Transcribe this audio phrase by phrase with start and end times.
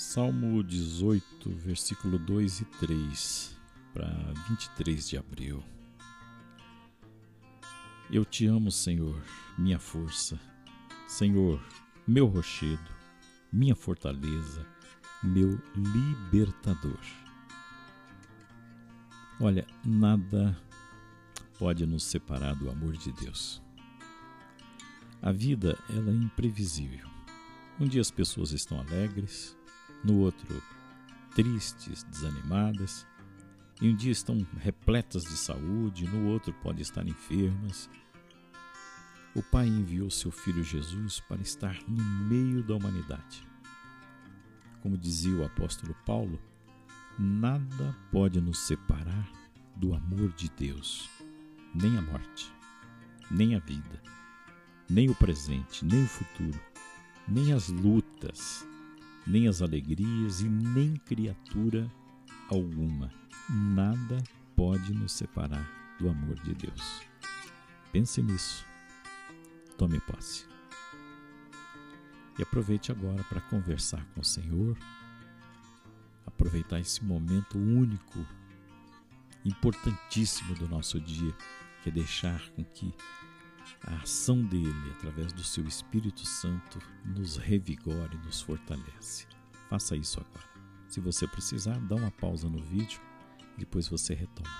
[0.00, 3.54] Salmo 18, versículo 2 e 3
[3.92, 4.08] para
[4.48, 5.62] 23 de abril.
[8.10, 9.22] Eu te amo, Senhor,
[9.58, 10.40] minha força,
[11.06, 11.62] Senhor,
[12.08, 12.90] meu rochedo,
[13.52, 14.66] minha fortaleza,
[15.22, 16.98] meu libertador.
[19.38, 20.58] Olha, nada
[21.58, 23.62] pode nos separar do amor de Deus.
[25.20, 27.06] A vida ela é imprevisível.
[27.78, 29.59] Um dia as pessoas estão alegres,
[30.04, 30.62] no outro
[31.34, 33.06] tristes, desanimadas,
[33.80, 37.88] e um dia estão repletas de saúde, no outro podem estar enfermas.
[39.34, 43.46] O Pai enviou seu Filho Jesus para estar no meio da humanidade.
[44.82, 46.38] Como dizia o apóstolo Paulo,
[47.18, 49.30] nada pode nos separar
[49.76, 51.08] do amor de Deus,
[51.74, 52.52] nem a morte,
[53.30, 54.02] nem a vida,
[54.90, 56.60] nem o presente, nem o futuro,
[57.26, 58.66] nem as lutas,
[59.26, 61.90] nem as alegrias e nem criatura
[62.48, 63.12] alguma.
[63.48, 64.22] Nada
[64.56, 65.66] pode nos separar
[65.98, 67.02] do amor de Deus.
[67.92, 68.64] Pense nisso.
[69.76, 70.46] Tome posse.
[72.38, 74.76] E aproveite agora para conversar com o Senhor,
[76.26, 78.26] aproveitar esse momento único,
[79.44, 81.34] importantíssimo do nosso dia,
[81.82, 82.94] que é deixar com que
[83.82, 89.26] a ação dele, através do seu Espírito Santo, nos revigore, nos fortalece.
[89.68, 90.50] Faça isso agora.
[90.88, 93.00] Se você precisar, dá uma pausa no vídeo,
[93.56, 94.50] depois você retoma.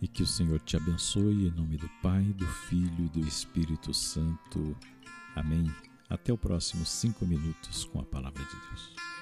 [0.00, 3.92] E que o Senhor te abençoe em nome do Pai, do Filho e do Espírito
[3.92, 4.76] Santo.
[5.34, 5.64] Amém.
[6.08, 9.17] Até o próximo cinco minutos com a palavra de Deus.